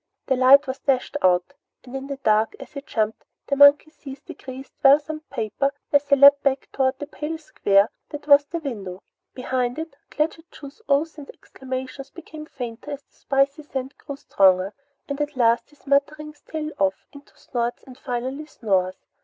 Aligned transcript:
The 0.25 0.35
light 0.35 0.65
was 0.65 0.79
dashed 0.79 1.15
out, 1.21 1.53
and 1.83 1.95
in 1.95 2.07
the 2.07 2.17
dark 2.17 2.55
as 2.59 2.71
he 2.73 2.81
jumped, 2.81 3.23
the 3.45 3.55
monkey 3.55 3.91
seized 3.91 4.25
the 4.25 4.33
creased, 4.33 4.73
well 4.83 4.97
thumbed 4.97 5.29
paper 5.29 5.71
as 5.93 6.07
he 6.09 6.15
leaped 6.15 6.41
back 6.41 6.69
toward 6.73 6.97
the 6.97 7.05
pale 7.05 7.37
square 7.37 7.87
that 8.09 8.25
was 8.25 8.45
the 8.45 8.57
window. 8.57 9.03
Behind 9.35 9.77
it 9.77 9.95
Claggett 10.09 10.49
Chew's 10.49 10.81
oaths 10.89 11.19
and 11.19 11.29
exclamations 11.29 12.09
became 12.09 12.47
fainter 12.47 12.89
as 12.93 13.03
the 13.03 13.13
spicy 13.13 13.61
scent 13.61 13.95
grew 13.99 14.15
stronger, 14.15 14.73
and 15.07 15.21
at 15.21 15.37
last 15.37 15.69
his 15.69 15.85
mutterings 15.85 16.41
trailed 16.41 16.73
off 16.79 17.05
into 17.13 17.37
snorts 17.37 17.83
and, 17.83 17.95
finally, 17.99 18.47
snores. 18.47 18.95